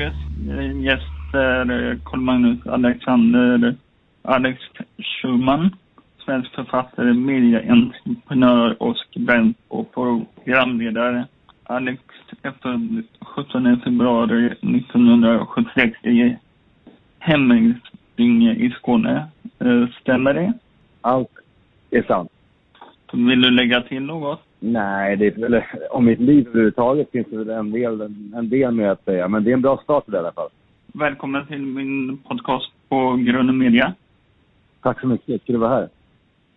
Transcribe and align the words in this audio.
Dagens 0.00 0.84
gäst 0.84 1.34
är 1.34 1.98
Carl-Magnus 2.04 2.66
Alexander 2.66 3.76
Alex 4.22 4.60
Schulman, 4.98 5.76
svensk 6.24 6.54
författare, 6.54 7.12
medieentreprenör 7.12 8.82
och 8.82 8.96
skribent 8.96 9.56
och 9.68 9.94
programledare. 9.94 11.26
Alex 11.62 12.02
är 12.42 12.52
född 12.62 13.02
17 13.20 13.80
februari 13.80 14.46
1976 14.46 16.04
i 16.04 16.36
Hemmingsbynge 17.18 18.52
i 18.54 18.70
Skåne. 18.70 19.28
Eh, 19.58 19.86
Stämmer 20.00 20.34
det? 20.34 20.52
Allt 21.00 21.32
är 21.90 22.02
sant. 22.02 22.30
Vill 23.12 23.42
du 23.42 23.50
lägga 23.50 23.80
till 23.80 24.02
något? 24.02 24.49
Nej, 24.60 25.16
det 25.16 25.26
är 25.26 25.30
väl, 25.30 25.62
om 25.90 26.04
mitt 26.04 26.20
liv 26.20 26.48
överhuvudtaget 26.48 27.10
finns 27.10 27.26
det 27.30 27.36
väl 27.36 27.50
en 27.50 27.70
del, 27.70 28.00
en 28.34 28.48
del 28.48 28.70
med 28.70 28.90
att 28.90 29.04
säga. 29.04 29.28
Men 29.28 29.44
det 29.44 29.50
är 29.50 29.54
en 29.54 29.62
bra 29.62 29.80
start 29.82 30.04
i 30.08 30.16
alla 30.16 30.32
fall. 30.32 30.48
Välkommen 30.86 31.46
till 31.46 31.66
min 31.66 32.18
podcast 32.18 32.72
på 32.88 33.16
Grön 33.16 33.58
Media. 33.58 33.94
Tack 34.82 35.00
så 35.00 35.06
mycket. 35.06 35.44
Kul 35.44 35.54
att 35.54 35.60
vara 35.60 35.74
här. 35.74 35.88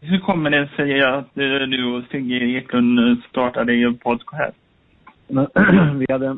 Hur 0.02 0.20
kommer 0.20 0.50
det 0.50 0.70
sig 0.76 1.04
att 1.04 1.38
eh, 1.38 1.68
du 1.68 1.96
och 1.96 2.04
Sigge 2.12 2.58
Eklund 2.58 3.24
startade 3.30 3.74
er 3.74 3.92
podcast? 3.92 4.58
Men, 5.28 5.48
vi 6.00 6.06
hade 6.10 6.38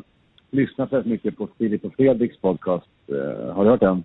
lyssnat 0.50 0.92
väldigt 0.92 1.12
mycket 1.12 1.36
på 1.38 1.48
Filip 1.58 1.84
och 1.84 1.94
Fredriks 1.96 2.36
podcast. 2.40 2.86
Eh, 3.08 3.54
har 3.54 3.64
du 3.64 3.70
hört 3.70 3.80
den? 3.80 4.04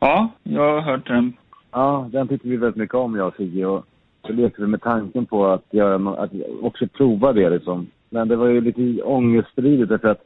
Ja, 0.00 0.28
jag 0.42 0.72
har 0.72 0.80
hört 0.80 1.06
den. 1.06 1.32
Ja, 1.70 2.08
den 2.12 2.28
tyckte 2.28 2.48
vi 2.48 2.56
väldigt 2.56 2.76
mycket 2.76 2.94
om, 2.94 3.16
jag 3.16 3.28
och 3.28 3.36
Sigge. 3.36 3.66
Och 3.66 3.86
så 4.26 4.32
lekte 4.32 4.62
vi 4.62 4.66
med 4.68 4.82
tanken 4.82 5.26
på 5.26 5.46
att, 5.46 5.64
göra 5.70 6.22
att 6.22 6.30
också 6.60 6.86
prova 6.86 7.32
det 7.32 7.50
liksom. 7.50 7.86
Men 8.10 8.28
det 8.28 8.36
var 8.36 8.48
ju 8.48 8.60
lite 8.60 9.02
ångeststridigt 9.02 9.88
därför 9.88 10.08
att 10.08 10.24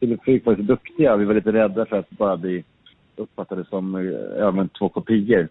Filip 0.00 0.46
och 0.46 0.46
var 0.46 0.56
så 0.56 0.62
duktiga. 0.62 1.16
Vi 1.16 1.24
var 1.24 1.34
lite 1.34 1.52
rädda 1.52 1.86
för 1.86 1.96
att 1.96 2.10
bara 2.10 2.36
bli 2.36 2.64
uppfattade 3.16 3.64
som 3.64 3.94
eh, 3.94 4.02
ja, 4.38 4.50
men 4.50 4.68
två 4.68 4.88
kopior. 4.88 5.48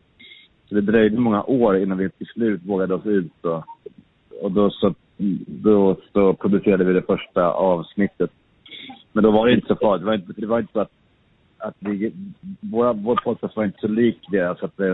Så 0.69 0.75
det 0.75 0.81
dröjde 0.81 1.17
många 1.17 1.43
år 1.43 1.77
innan 1.77 1.97
vi 1.97 2.09
till 2.09 2.27
slut 2.27 2.61
vågade 2.65 2.93
oss 2.93 3.05
ut. 3.05 3.45
Och, 3.45 3.63
och 4.41 4.51
då, 4.51 4.69
så, 4.69 4.93
då 5.47 5.95
så 6.13 6.33
producerade 6.33 6.83
vi 6.83 6.93
det 6.93 7.01
första 7.01 7.51
avsnittet. 7.51 8.31
Men 9.13 9.23
då 9.23 9.31
var 9.31 9.47
det 9.47 9.53
inte 9.53 9.67
så 9.67 9.75
farligt. 9.75 10.01
Det 10.01 10.05
var 10.05 10.13
inte, 10.13 10.33
det 10.37 10.47
var 10.47 10.59
inte 10.59 10.73
så 10.73 10.79
att, 10.79 10.91
att 11.61 11.75
vi, 11.79 12.13
våra, 12.59 12.93
vår 12.93 13.15
podcast 13.15 13.55
var 13.55 13.63
inte 13.63 13.79
så 13.81 13.87
lik 13.87 14.19
deras. 14.31 14.59
Så 14.59 14.65
att 14.65 14.77
det, 14.77 14.89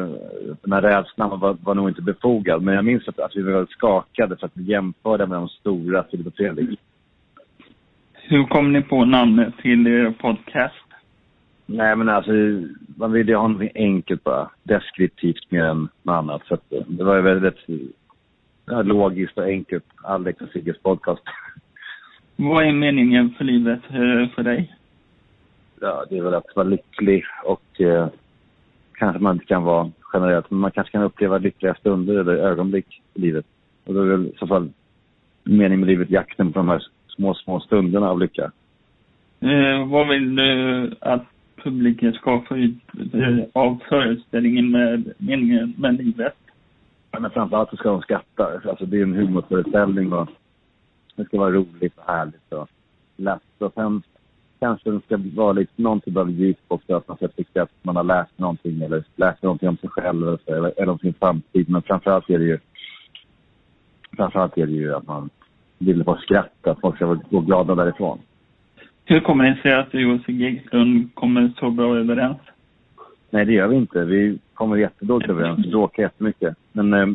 den 0.62 0.74
här 0.74 0.82
rädslan 0.82 1.40
var, 1.40 1.58
var 1.64 1.76
nog 1.76 1.90
inte 1.90 2.02
befogad. 2.02 2.62
Men 2.62 2.76
jag 2.76 2.86
minns 2.86 3.08
att, 3.08 3.20
att 3.20 3.36
vi 3.36 3.42
var 3.42 3.52
väldigt 3.52 3.70
skakade 3.70 4.38
för 4.38 4.46
att 4.46 4.58
vi 4.58 4.64
jämförde 4.64 5.28
med 5.28 5.38
de 5.38 5.50
stora 5.50 6.04
Filip 6.04 6.28
och 6.28 6.36
Fredrik. 6.36 6.80
Hur 8.14 8.44
kom 8.44 8.74
ni 8.74 8.82
på 8.82 9.06
namnet 9.06 9.58
till 9.58 9.88
er 9.88 10.14
podcast? 10.22 10.76
Nej, 11.66 11.96
men 11.96 12.10
alltså 12.10 12.32
man 12.98 13.12
ville 13.12 13.32
ju 13.32 13.38
ha 13.38 13.48
något 13.48 13.72
enkelt 13.76 14.24
bara. 14.24 14.50
Deskriptivt 14.64 15.52
mer 15.52 15.64
än 15.64 15.90
något 16.04 16.14
annat. 16.14 16.42
Så 16.48 16.54
att, 16.54 16.64
det 16.88 17.04
var 17.04 17.16
ju 17.16 17.22
väldigt 17.22 17.58
ja, 18.66 18.82
logiskt 18.82 19.38
och 19.38 19.44
enkelt. 19.44 19.86
Alex 20.04 20.42
och 20.42 20.50
Sigges 20.50 20.78
podcast. 20.78 21.24
Vad 22.36 22.68
är 22.68 22.72
meningen 22.72 23.34
för 23.38 23.44
livet 23.44 23.82
eh, 23.90 24.36
för 24.36 24.44
dig? 24.44 24.77
Ja, 25.82 26.06
det 26.10 26.18
är 26.18 26.22
väl 26.22 26.34
att 26.34 26.56
vara 26.56 26.68
lycklig 26.68 27.24
och 27.44 27.82
eh, 27.82 28.08
kanske 28.94 29.20
man 29.20 29.36
inte 29.36 29.46
kan 29.46 29.64
vara 29.64 29.92
generellt, 30.14 30.52
men 30.52 30.60
man 30.60 30.72
kanske 30.72 30.92
kan 30.92 31.04
uppleva 31.04 31.38
lyckliga 31.38 31.76
stunder 31.76 32.20
eller 32.20 32.34
ögonblick 32.34 33.02
i 33.14 33.22
livet. 33.22 33.46
Och 33.86 33.94
då 33.94 34.02
är 34.02 34.06
väl 34.06 34.28
i 34.28 34.38
så 34.40 34.48
fall 34.48 34.70
meningen 35.44 35.80
med 35.80 35.88
livet 35.88 36.10
jakten 36.10 36.54
på 36.54 36.60
de 36.60 36.70
här 36.70 36.84
små, 37.08 37.34
små 37.34 37.60
stunderna 37.60 38.10
av 38.10 38.20
lycka. 38.20 38.52
Eh, 39.40 39.88
vad 39.88 40.08
vill 40.08 40.36
du 40.36 40.96
att 41.00 41.26
publiken 41.64 42.14
ska 42.14 42.42
få 42.48 42.58
ut 42.58 42.78
eh, 43.14 43.46
av 43.54 43.78
föreställningen 43.90 44.72
med 44.72 45.14
meningen 45.18 45.74
med 45.78 45.98
livet? 45.98 46.36
Ja, 47.12 47.20
men 47.20 47.32
framförallt 47.32 47.70
så 47.70 47.78
ska 47.78 47.90
de 47.90 48.02
skratta. 48.02 48.62
Alltså 48.70 48.86
det 48.86 48.98
är 48.98 49.04
en 49.04 49.14
humorföreställning 49.14 50.14
och 50.14 50.30
det 51.16 51.26
ska 51.26 51.38
vara 51.38 51.52
roligt 51.52 51.98
och 51.98 52.08
härligt 52.08 52.54
och 52.54 52.70
lätt. 53.18 53.42
Och 53.58 53.74
sen 53.74 54.02
kanske 54.60 54.92
det 54.92 55.02
ska 55.06 55.20
vara 55.36 55.52
liksom 55.52 55.84
någon 55.84 56.02
typ 56.02 56.18
av 56.18 56.32
djup 56.32 56.58
också, 56.68 56.96
att 56.96 57.08
man 57.08 57.18
ska 57.18 57.28
tycka 57.28 57.64
att 57.64 57.72
man 57.82 57.96
har 57.96 58.04
läst 58.04 58.40
någonting 58.40 58.82
eller 58.82 59.04
läst 59.16 59.44
någonting 59.44 59.70
om 59.70 59.78
sig 59.78 59.90
själv 59.90 60.28
eller, 60.28 60.38
så, 60.46 60.54
eller, 60.54 60.74
eller 60.78 60.92
om 60.92 61.00
sin 61.00 61.14
framtid. 61.14 61.70
Men 61.70 61.82
framförallt 61.82 62.30
är 62.30 62.40
det 62.40 62.46
ju 62.46 62.60
framförallt 64.18 64.58
är 64.58 64.66
det 64.66 64.72
ju 64.72 64.96
att 64.96 65.08
man 65.08 65.30
vill 65.78 66.04
bara 66.04 66.18
skratta, 66.18 66.72
att 66.72 66.82
folk 66.82 66.96
ska 66.96 67.18
gå 67.30 67.40
glada 67.40 67.76
därifrån. 67.76 68.20
Hur 69.06 69.20
kommer 69.20 69.44
det 69.44 69.62
sig 69.62 69.74
att 69.74 69.92
du 69.92 70.14
och 70.14 70.22
Sigge 70.26 70.46
Eklund 70.46 71.16
kommer 71.16 71.52
så 71.60 71.70
bra 71.70 71.98
överens? 71.98 72.38
Nej, 73.30 73.46
det 73.46 73.54
gör 73.54 73.68
vi 73.68 73.76
inte. 73.76 74.06
Vi 74.06 74.40
kommer 74.54 74.78
jättedåligt 74.78 75.30
överens. 75.30 75.66
Vi 75.66 75.70
bråkar 75.70 76.04
jättemycket. 76.04 76.56
Men, 76.72 76.94
eh, 76.94 77.08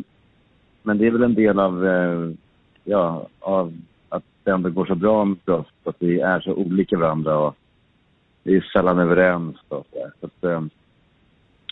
men 0.83 0.97
det 0.97 1.07
är 1.07 1.11
väl 1.11 1.23
en 1.23 1.33
del 1.33 1.59
av, 1.59 1.87
eh, 1.87 2.29
ja, 2.83 3.27
av 3.39 3.73
att 4.13 4.23
det 4.43 4.51
ändå 4.51 4.69
går 4.69 4.85
så 4.85 4.95
bra 4.95 5.25
med 5.25 5.49
oss. 5.49 5.67
Att 5.83 5.95
vi 5.99 6.19
är 6.19 6.39
så 6.39 6.53
olika 6.53 6.97
varandra 6.97 7.37
och 7.37 7.55
vi 8.43 8.55
är 8.55 8.61
sällan 8.61 8.99
överens. 8.99 9.55
Och 9.67 9.87
så, 9.91 10.09
så 10.19 10.25
att, 10.25 10.43
eh, 10.43 10.61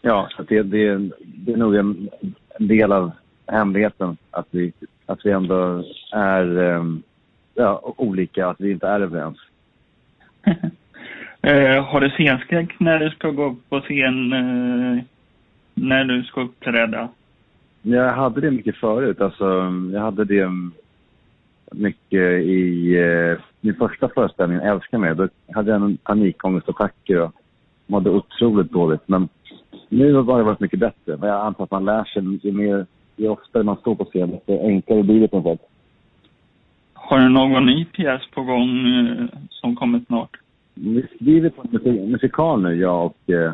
ja, 0.01 0.29
så 0.35 0.43
det, 0.43 0.63
det, 0.63 1.09
det 1.19 1.53
är 1.53 1.57
nog 1.57 1.75
en, 1.75 2.09
en 2.59 2.67
del 2.67 2.91
av 2.91 3.11
hemligheten 3.47 4.17
att 4.31 4.47
vi, 4.51 4.73
att 5.05 5.25
vi 5.25 5.31
ändå 5.31 5.83
är 6.11 6.45
ja, 7.55 7.93
olika, 7.97 8.47
att 8.47 8.61
vi 8.61 8.71
inte 8.71 8.87
är 8.87 8.99
överens. 8.99 9.37
eh, 11.41 11.83
har 11.85 12.01
du 12.01 12.09
scenskräck 12.09 12.79
när 12.79 12.99
du 12.99 13.09
ska 13.09 13.29
gå 13.29 13.45
upp 13.45 13.69
på 13.69 13.81
scen, 13.81 14.33
eh, 14.33 15.03
när 15.73 16.03
du 16.03 16.23
ska 16.23 16.41
uppträda? 16.41 17.09
Jag 17.81 18.13
hade 18.13 18.41
det 18.41 18.51
mycket 18.51 18.75
förut. 18.75 19.21
Alltså, 19.21 19.73
jag 19.93 20.01
hade 20.01 20.25
det 20.25 20.49
mycket 21.71 22.43
i 22.43 22.95
eh, 22.97 23.37
min 23.61 23.75
första 23.75 24.09
föreställning, 24.09 24.57
Älska 24.57 24.97
mig. 24.97 25.15
Då 25.15 25.27
hade 25.53 25.71
jag 25.71 25.81
en 25.81 25.97
panikångestattacker 25.97 27.21
och 27.21 27.31
mådde 27.87 28.09
otroligt 28.09 28.71
dåligt. 28.71 29.01
Men 29.05 29.29
nu 29.89 30.13
har 30.13 30.37
det 30.37 30.43
varit 30.43 30.59
mycket 30.59 30.79
bättre. 30.79 31.17
Jag 31.21 31.45
antar 31.45 31.63
att 31.63 31.71
man 31.71 31.85
lär 31.85 32.03
sig 32.03 32.39
ju 32.43 32.51
mer, 32.51 32.85
ju 33.15 33.27
oftare 33.27 33.63
man 33.63 33.77
står 33.77 33.95
på 33.95 34.05
scen, 34.05 34.31
desto 34.31 34.67
enklare 34.67 35.03
blir 35.03 35.19
det 35.19 35.27
på 35.27 35.39
något 35.39 35.59
sätt. 35.59 35.69
Har 36.93 37.19
du 37.19 37.29
någon 37.29 37.65
ny 37.65 37.85
pjäs 37.85 38.21
på 38.33 38.43
gång 38.43 38.87
eh, 38.87 39.25
som 39.49 39.75
kommer 39.75 40.01
snart? 40.07 40.37
Vi 40.73 41.07
skriver 41.15 41.49
på 41.49 41.61
en 41.73 42.11
musikal 42.11 42.61
nu, 42.61 42.75
jag 42.75 43.05
och 43.05 43.29
eh, 43.29 43.53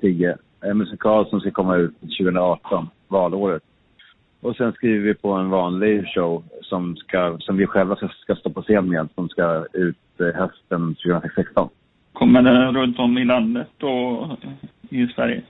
Sigge. 0.00 0.36
En 0.60 0.78
musikal 0.78 1.28
som 1.28 1.40
ska 1.40 1.50
komma 1.50 1.76
ut 1.76 2.00
2018, 2.00 2.88
valåret. 3.08 3.62
Och 4.40 4.56
sen 4.56 4.72
skriver 4.72 5.04
vi 5.04 5.14
på 5.14 5.32
en 5.32 5.50
vanlig 5.50 6.08
show 6.14 6.44
som, 6.62 6.96
ska, 6.96 7.38
som 7.40 7.56
vi 7.56 7.66
själva 7.66 7.96
ska, 7.96 8.08
ska 8.08 8.34
stå 8.34 8.50
på 8.50 8.62
scen 8.62 8.88
med, 8.88 9.08
som 9.14 9.28
ska 9.28 9.64
ut 9.72 10.20
eh, 10.20 10.40
hösten 10.40 10.94
2016. 10.94 11.68
Kommer 12.12 12.42
den 12.42 12.76
runt 12.76 12.98
om 12.98 13.18
i 13.18 13.24
landet 13.24 13.82
och 13.82 14.38
i 14.90 15.06
Sverige? 15.06 15.42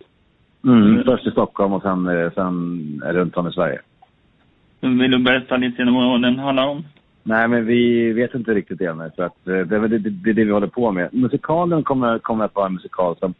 Mm, 0.65 1.04
först 1.04 1.26
i 1.26 1.31
Stockholm 1.31 1.72
och 1.72 1.82
sen, 1.82 2.09
eh, 2.09 2.32
sen 2.34 3.03
runt 3.04 3.37
om 3.37 3.49
i 3.49 3.53
Sverige. 3.53 3.81
Vill 4.81 5.10
du 5.10 5.19
berätta 5.19 5.56
lite 5.56 5.82
om 5.82 5.94
vad 5.94 6.22
den 6.22 6.38
handlar 6.38 6.66
om? 6.66 6.84
Nej, 7.22 7.49
men 7.49 7.66
vi 7.66 8.12
vet 8.12 8.34
inte 8.34 8.55
riktigt 8.55 8.81
än. 8.81 9.10
För 9.16 9.22
att, 9.22 9.44
det, 9.44 9.53
är 9.53 9.88
det, 9.88 9.99
det, 9.99 10.32
det, 10.32 10.44
vi 10.44 10.50
håller 10.50 10.66
på 10.66 10.93
med. 10.93 11.15
Musikalen 11.15 11.82
kommer, 11.82 12.19
kommer 12.19 12.44
att 12.44 12.55
vara 12.55 12.66
en 12.66 12.75
musikal 12.75 13.16
som 13.16 13.34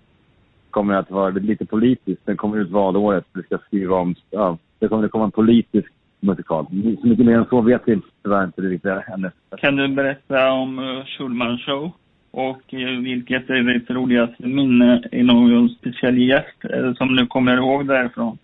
kommer 0.70 0.94
att 0.94 1.10
vara 1.10 1.30
lite 1.30 1.66
politisk. 1.66 2.20
Den 2.25 2.36
kommer 2.36 2.59
ut 2.59 2.70
valåret. 2.70 3.25
Vi 3.32 3.42
ska 3.42 3.59
skriva 3.59 3.97
om... 3.97 4.15
Ja, 4.30 4.59
det 4.78 4.89
kommer 4.89 5.04
att 5.04 5.10
komma 5.10 5.25
en 5.25 5.30
politisk 5.30 5.89
musikal. 6.21 6.66
Så 7.01 7.07
mycket 7.07 7.27
mer 7.27 7.39
än 7.39 7.45
så 7.45 7.60
vet 7.60 7.83
vi 7.84 8.01
tyvärr 8.22 8.45
inte 8.45 8.60
riktigt 8.60 8.92
ännu. 9.15 9.30
Kan 9.59 9.77
du 9.77 9.89
berätta 9.89 10.53
om 10.53 10.78
uh, 10.78 11.04
Schulman 11.04 11.59
Show? 11.59 11.91
Och 12.30 12.75
uh, 12.75 13.01
vilket 13.03 13.51
är 13.51 13.75
ditt 13.75 13.91
roligaste 13.91 14.47
minne 14.47 15.03
i 15.13 15.22
någon 15.22 15.69
speciell 15.69 16.19
gäst 16.19 16.65
uh, 16.75 16.95
som 16.95 17.16
du 17.16 17.27
kommer 17.27 17.57
ihåg 17.57 17.86
därifrån? 17.86 18.39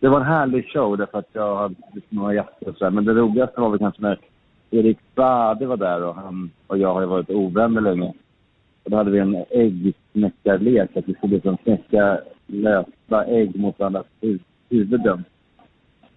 Det 0.00 0.08
var 0.08 0.20
en 0.20 0.26
härlig 0.26 0.72
show 0.72 0.96
därför 0.96 1.18
att 1.18 1.30
jag 1.32 1.56
hade 1.56 1.74
några 2.08 2.34
gäster 2.34 2.68
och 2.68 2.76
så 2.76 2.90
Men 2.90 3.04
det 3.04 3.14
roligaste 3.14 3.60
var 3.60 3.70
väl 3.70 3.78
kanske 3.78 4.02
när 4.02 4.18
Erik 4.70 4.98
Bade 5.14 5.66
var 5.66 5.76
där 5.76 6.04
och 6.04 6.14
han 6.14 6.50
och 6.66 6.78
jag 6.78 6.94
har 6.94 7.00
ju 7.00 7.06
varit 7.06 7.30
ovänner 7.30 7.80
länge. 7.80 8.12
Och 8.84 8.90
då 8.90 8.96
hade 8.96 9.10
vi 9.10 9.18
en 9.18 9.44
äggsnäckarlek, 9.50 10.96
att 10.96 11.08
vi 11.08 11.14
skulle 11.14 11.34
liksom 11.34 11.56
snäcka 11.62 12.18
lösa 12.46 13.24
ägg 13.26 13.56
mot 13.56 13.78
varandras 13.78 14.06
huvuden. 14.70 15.24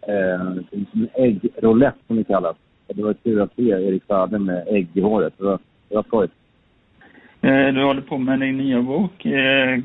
Eh, 0.07 0.41
en 0.71 1.09
äggroulette 1.13 1.99
som 2.07 2.15
det 2.15 2.23
kallas. 2.23 2.55
Det 2.87 3.03
var 3.03 3.13
tur 3.13 3.41
att 3.41 3.55
se 3.55 3.69
Erik 3.69 4.07
Bade 4.07 4.39
med 4.39 4.67
ägg 4.67 4.87
i 4.93 5.01
håret. 5.01 5.33
Det 5.37 5.43
var, 5.43 5.59
det 5.89 5.95
var 5.95 6.03
skojigt. 6.03 6.33
Eh, 7.41 7.67
du 7.67 7.83
håller 7.83 8.01
på 8.01 8.17
med 8.17 8.39
din 8.39 8.57
nya 8.57 8.81
bok. 8.81 9.25
Eh, 9.25 9.79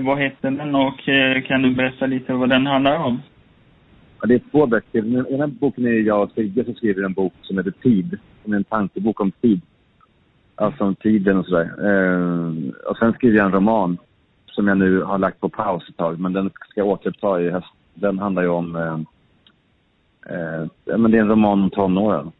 vad 0.00 0.18
heter 0.18 0.50
den 0.50 0.74
och 0.74 0.98
kan 1.46 1.62
du 1.62 1.74
berätta 1.74 2.06
lite 2.06 2.32
vad 2.32 2.48
den 2.48 2.66
handlar 2.66 2.96
om? 2.96 3.22
Ja, 4.20 4.26
det 4.26 4.34
är 4.34 4.42
två 4.50 4.66
böcker. 4.66 5.02
Den 5.02 5.26
ena 5.26 5.46
boken 5.46 5.86
är 5.86 5.90
jag 5.90 6.22
och 6.22 6.30
Sigge 6.34 6.64
som 6.64 6.74
skriver 6.74 7.02
en 7.02 7.12
bok 7.12 7.32
som 7.42 7.58
heter 7.58 7.70
Tid. 7.70 8.18
Som 8.42 8.52
är 8.52 8.56
en 8.56 8.64
tankebok 8.64 9.20
om 9.20 9.30
tid. 9.30 9.60
Alltså 10.54 10.84
om 10.84 10.94
tiden 10.94 11.36
och 11.36 11.46
sådär. 11.46 11.70
Och 12.90 12.96
sen 12.96 13.12
skriver 13.12 13.36
jag 13.36 13.46
en 13.46 13.52
roman 13.52 13.98
som 14.46 14.68
jag 14.68 14.78
nu 14.78 15.02
har 15.02 15.18
lagt 15.18 15.40
på 15.40 15.48
paus 15.48 15.88
ett 15.88 15.96
tag, 15.96 16.20
men 16.20 16.32
den 16.32 16.50
ska 16.50 16.80
jag 16.80 16.86
återuppta 16.86 17.40
i 17.40 17.50
höst. 17.50 17.77
Den 18.00 18.18
handlar 18.18 18.42
ju 18.42 18.48
om... 18.48 18.76
Eh, 18.76 19.00
eh, 20.34 20.98
men 20.98 21.10
det 21.10 21.18
är 21.18 21.22
en 21.22 21.28
roman 21.28 21.62
om 21.62 21.70
tonåren. 21.70 22.32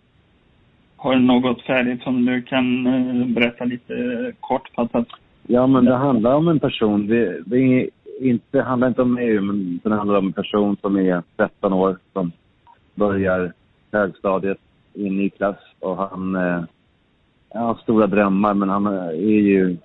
Har 0.96 1.14
du 1.14 1.20
något 1.20 1.62
färdigt 1.62 2.02
som 2.02 2.24
du 2.24 2.42
kan 2.42 2.86
eh, 2.86 3.26
berätta 3.26 3.64
lite 3.64 4.32
kortfattat? 4.40 5.06
Ja, 5.46 5.66
men 5.66 5.84
det 5.84 5.96
handlar 5.96 6.34
om 6.34 6.48
en 6.48 6.60
person. 6.60 7.06
Det, 7.06 7.42
det 7.46 7.58
är 7.58 7.90
inte, 8.20 8.60
handlar 8.60 8.88
inte 8.88 9.02
om 9.02 9.14
mig, 9.14 9.40
men 9.40 9.80
det 9.82 9.94
handlar 9.94 10.18
om 10.18 10.26
en 10.26 10.32
person 10.32 10.76
som 10.80 10.96
är 10.96 11.22
13 11.36 11.72
år 11.72 11.98
som 12.12 12.32
börjar 12.94 13.52
högstadiet 13.92 14.58
i 14.94 15.06
en 15.06 15.16
ny 15.16 15.30
klass 15.30 15.56
och 15.80 15.96
han 15.96 16.36
eh, 16.36 16.62
har 17.48 17.74
stora 17.74 18.06
drömmar 18.06 18.54
men 18.54 18.68
han 18.68 18.86
är 18.86 19.40
ju 19.40 19.76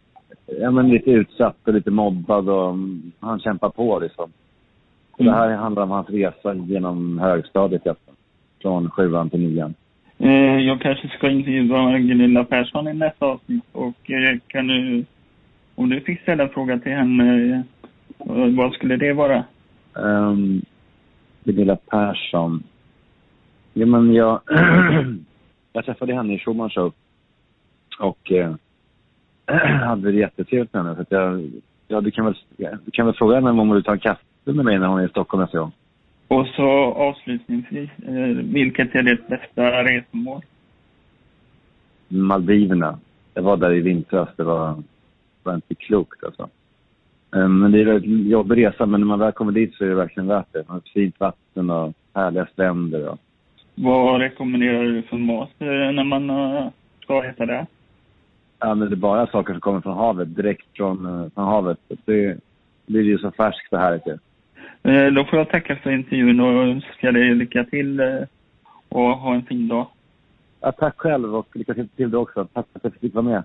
ja, 0.46 0.72
men 0.72 0.90
lite 0.90 1.12
utsatt 1.12 1.58
och 1.68 1.74
lite 1.74 1.92
mobbad 1.92 2.50
och 2.50 2.76
han 3.20 3.40
kämpar 3.40 3.70
på 3.70 4.00
liksom. 4.00 4.32
Så. 5.18 5.24
Det 5.24 5.32
här 5.32 5.56
handlar 5.56 5.84
om 5.84 5.92
hans 5.92 6.10
resa 6.10 6.54
genom 6.54 7.20
högstadiet 7.20 7.88
alltså, 7.88 8.12
från 8.62 8.90
sjuan 8.90 9.30
till 9.30 9.40
nian. 9.40 9.74
Eh, 10.18 10.60
jag 10.60 10.82
kanske 10.82 11.08
ska 11.08 11.30
intervjua 11.30 12.00
Gunilla 12.00 12.44
Persson 12.44 12.88
i 12.88 12.94
nästa 12.94 13.26
avsnitt 13.26 13.64
och 13.72 14.12
eh, 14.12 14.38
kan 14.48 14.68
du, 14.68 15.06
om 15.76 15.90
du 15.90 16.02
fick 16.02 16.22
ställa 16.22 16.44
en 16.44 16.50
fråga 16.50 16.80
till 16.80 16.92
henne, 16.92 17.64
eh, 18.20 18.48
vad 18.58 18.74
skulle 18.74 18.96
det 18.96 19.14
vara? 19.14 19.44
Um, 19.94 20.62
Gunilla 21.44 21.76
Persson. 21.76 22.64
Ja, 23.74 23.86
men 23.86 24.14
jag, 24.14 24.42
jag 25.74 25.86
träffade 25.86 26.14
henne 26.14 26.34
i 26.34 26.40
Schumann 26.40 26.70
Show 26.70 26.94
och 28.00 28.32
eh, 28.32 28.56
hade 29.88 30.12
det 30.12 30.18
jättetrevligt 30.18 30.74
med 30.74 30.84
henne. 30.84 30.96
Så 30.96 31.02
att 31.02 31.12
jag, 31.12 31.52
ja, 31.88 32.02
du, 32.02 32.12
kan 32.12 32.26
väl, 32.26 32.36
du 32.58 32.92
kan 32.92 33.06
väl 33.06 33.16
fråga 33.16 33.36
henne 33.36 33.50
om 33.50 33.58
hon 33.58 33.74
vill 33.74 33.84
ta 33.84 33.92
en 33.92 34.00
kaffe 34.00 34.24
med 34.52 34.66
mig 34.66 34.80
när 34.80 34.88
hon 34.88 35.00
är 35.00 35.06
i 35.06 35.10
Stockholm 35.10 35.42
nästa 35.42 35.60
gång. 35.60 35.72
Och 36.28 36.48
så 36.48 36.70
avslutningsvis, 36.94 37.90
eh, 38.08 38.44
vilket 38.54 38.96
är 38.96 39.04
ditt 39.04 39.28
bästa 39.28 39.84
resmål? 39.84 40.42
Maldiverna. 42.08 43.00
Jag 43.34 43.44
var 43.44 43.58
där 43.58 43.74
i 43.74 43.82
vintras. 43.82 44.30
Det 44.36 44.44
var, 44.44 44.84
var 45.44 45.56
inte 45.56 45.76
klokt 45.76 46.24
alltså. 46.24 46.50
Eh, 47.36 47.48
men 47.48 47.72
det 47.72 47.82
är 47.82 47.88
en 47.88 48.30
jobbig 48.30 48.66
resa, 48.66 48.86
men 48.86 49.00
när 49.00 49.08
man 49.08 49.20
väl 49.20 49.32
kommer 49.32 49.52
dit 49.52 49.76
så 49.76 49.84
är 49.84 49.90
det 49.90 49.96
verkligen 49.96 50.28
värt 50.28 50.54
det. 50.54 50.64
Man 50.68 50.76
har 50.76 50.92
fint 50.94 51.20
vatten 51.20 51.70
och 51.70 51.94
härliga 52.14 52.46
stränder. 52.46 53.10
Och... 53.10 53.20
Vad 53.76 54.22
rekommenderar 54.22 54.84
du 54.84 55.02
för 55.02 55.18
mat 55.18 55.52
eh, 55.60 55.68
när 55.68 56.04
man 56.04 56.32
ska 57.02 57.26
äta 57.26 57.46
där? 57.46 57.66
Ja, 58.60 58.76
men 58.76 58.90
det 58.90 58.96
är 58.96 58.98
bara 58.98 59.28
saker 59.28 59.54
som 59.54 59.62
kommer 59.62 59.82
från 59.82 59.98
havet, 59.98 60.36
direkt 60.36 60.68
från, 60.78 61.32
från 61.32 61.46
havet. 61.46 61.80
Det 62.06 62.38
blir 62.86 63.04
ju 63.04 63.18
så 63.18 63.32
färskt 63.32 63.74
och 63.74 63.80
härligt. 63.80 64.22
Eh, 64.84 65.06
då 65.06 65.26
får 65.26 65.40
jag 65.40 65.50
tacka 65.50 65.76
för 65.76 65.92
intervjun 65.92 66.40
och 66.40 66.64
önska 66.64 67.12
dig 67.12 67.36
lycka 67.36 67.64
till 67.64 68.00
eh, 68.00 68.22
och 68.90 69.18
ha 69.18 69.34
en 69.34 69.46
fin 69.46 69.68
dag. 69.68 69.88
Ja, 70.62 70.72
tack 70.72 70.98
själv 70.98 71.36
och 71.36 71.48
lycka 71.54 71.74
till 71.74 71.88
till 71.90 72.12
dig 72.12 72.20
också. 72.20 72.48
Tack 72.54 72.66
för 72.72 72.80
att 72.80 72.84
jag 72.84 72.94
fick 72.94 73.14
vara 73.14 73.26
med. 73.26 73.44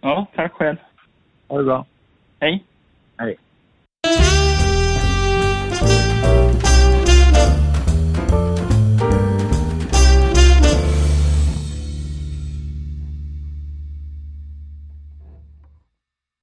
Ja, 0.00 0.26
tack 0.34 0.52
själv. 0.52 0.76
Ha 1.48 1.58
det 1.58 1.64
bra. 1.64 1.86
Hej. 2.40 2.64
Hej. 3.16 3.36